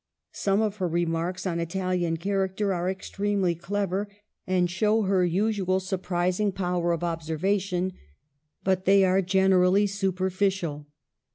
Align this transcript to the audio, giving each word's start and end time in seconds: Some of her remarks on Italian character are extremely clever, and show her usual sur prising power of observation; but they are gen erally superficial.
Some 0.33 0.61
of 0.63 0.77
her 0.77 0.87
remarks 0.87 1.45
on 1.45 1.59
Italian 1.59 2.17
character 2.17 2.73
are 2.73 2.89
extremely 2.89 3.53
clever, 3.53 4.07
and 4.47 4.67
show 4.67 5.03
her 5.03 5.23
usual 5.23 5.79
sur 5.79 5.97
prising 5.99 6.51
power 6.51 6.91
of 6.91 7.03
observation; 7.03 7.93
but 8.63 8.85
they 8.85 9.03
are 9.05 9.21
gen 9.21 9.51
erally 9.51 9.87
superficial. 9.87 10.87